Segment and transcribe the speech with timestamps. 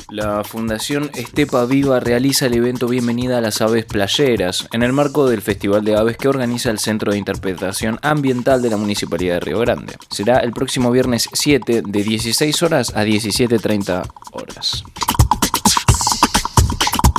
[0.08, 5.28] La Fundación Estepa Viva realiza el evento Bienvenida a las Aves Playeras en el marco
[5.30, 9.40] del Festival de Aves que organiza el Centro de Interpretación Ambiental de la Municipalidad de
[9.40, 9.94] Río Grande.
[10.10, 14.82] Será el próximo viernes 7 de 16 horas a 17.30 horas.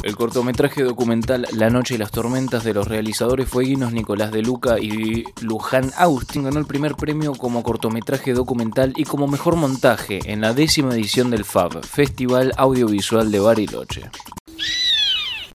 [0.03, 4.79] El cortometraje documental La Noche y las Tormentas de los realizadores fueguinos Nicolás de Luca
[4.79, 10.41] y Luján Austin ganó el primer premio como cortometraje documental y como mejor montaje en
[10.41, 14.09] la décima edición del FAB, Festival Audiovisual de Bariloche.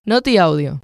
[0.05, 0.81] Noti Audio.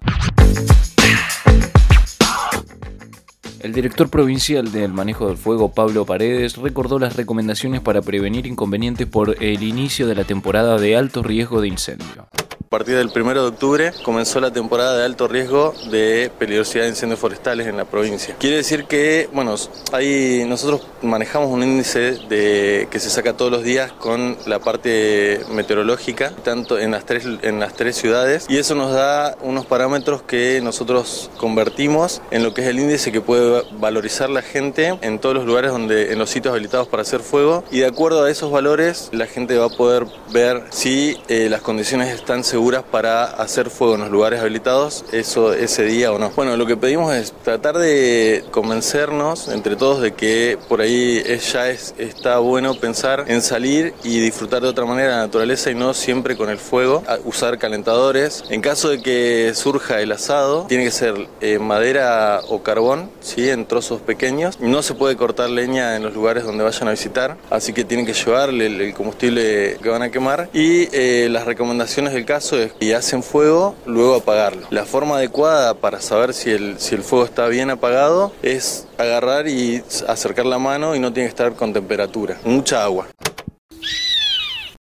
[3.61, 9.07] El director provincial del manejo del fuego, Pablo Paredes, recordó las recomendaciones para prevenir inconvenientes
[9.07, 12.27] por el inicio de la temporada de alto riesgo de incendio.
[12.73, 16.89] A partir del 1 de octubre comenzó la temporada de alto riesgo de peligrosidad de
[16.89, 18.35] incendios forestales en la provincia.
[18.39, 19.53] Quiere decir que, bueno,
[19.91, 25.41] ahí nosotros manejamos un índice de, que se saca todos los días con la parte
[25.51, 30.23] meteorológica, tanto en las, tres, en las tres ciudades, y eso nos da unos parámetros
[30.23, 35.19] que nosotros convertimos en lo que es el índice que puede valorizar la gente en
[35.19, 38.31] todos los lugares donde, en los sitios habilitados para hacer fuego, y de acuerdo a
[38.31, 43.25] esos valores la gente va a poder ver si eh, las condiciones están seguras para
[43.25, 46.29] hacer fuego en los lugares habilitados eso ese día o no.
[46.29, 51.69] Bueno, lo que pedimos es tratar de convencernos entre todos de que por ahí ya
[51.69, 55.93] es, está bueno pensar en salir y disfrutar de otra manera la naturaleza y no
[55.93, 58.45] siempre con el fuego, usar calentadores.
[58.49, 63.49] En caso de que surja el asado, tiene que ser eh, madera o carbón, ¿sí?
[63.49, 64.59] en trozos pequeños.
[64.61, 68.05] No se puede cortar leña en los lugares donde vayan a visitar, así que tienen
[68.05, 70.49] que llevarle el, combustible que van a quemar.
[70.53, 74.67] Y eh, las recomendaciones del caso y hacen fuego, luego apagarlo.
[74.69, 79.47] La forma adecuada para saber si el, si el fuego está bien apagado es agarrar
[79.47, 82.37] y acercar la mano y no tiene que estar con temperatura.
[82.43, 83.07] Mucha agua.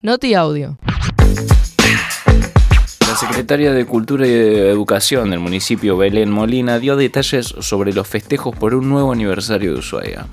[0.00, 0.78] Noti audio.
[3.00, 8.56] La secretaria de Cultura y Educación del municipio Belén Molina dio detalles sobre los festejos
[8.56, 10.26] por un nuevo aniversario de Ushuaia.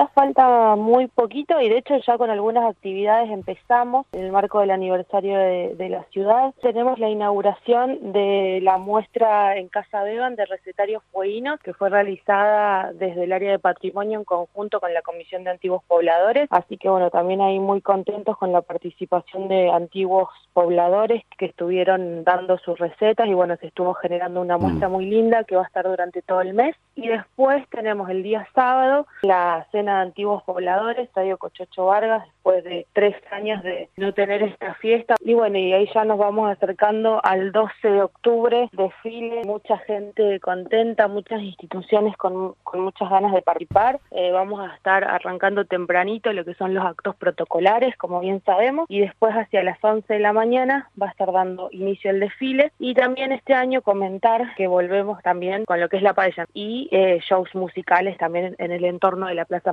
[0.00, 4.60] Ya falta muy poquito y de hecho ya con algunas actividades empezamos en el marco
[4.60, 6.54] del aniversario de, la ciudad.
[6.62, 12.94] Tenemos la inauguración de la muestra en Casa Beban de recetarios fueguinos que fue realizada
[12.94, 16.48] desde el área de patrimonio en conjunto con la Comisión de Antiguos Pobladores.
[16.50, 22.24] Así que bueno, también ahí muy contentos con la participación de antiguos pobladores que estuvieron
[22.24, 24.92] dando sus recetas y bueno, se estuvo generando una muestra mm.
[24.92, 26.74] muy linda que va a estar durante todo el mes.
[27.00, 32.86] Y después tenemos el día sábado la de antiguos pobladores, Estadio Cochocho Vargas, después de
[32.92, 35.14] tres años de no tener esta fiesta.
[35.24, 40.40] Y bueno, y ahí ya nos vamos acercando al 12 de octubre, desfile, mucha gente
[40.40, 43.98] contenta, muchas instituciones con, con muchas ganas de participar.
[44.10, 48.84] Eh, vamos a estar arrancando tempranito lo que son los actos protocolares, como bien sabemos,
[48.90, 52.72] y después hacia las 11 de la mañana va a estar dando inicio el desfile.
[52.78, 56.89] Y también este año comentar que volvemos también con lo que es la paella y
[56.90, 59.72] eh, shows musicales también en el entorno de la Plaza